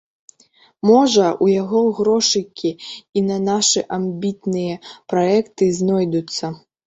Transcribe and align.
Можа, 0.89 1.25
у 1.45 1.49
яго 1.61 1.81
грошыкі 1.99 2.71
і 3.21 3.23
на 3.27 3.37
нашы 3.49 3.79
амбітныя 3.99 4.81
праекты 5.13 5.71
знойдуцца? 5.81 6.45